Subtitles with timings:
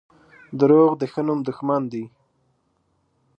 [0.59, 2.05] •دروغ د ښه نوم دښمن دي.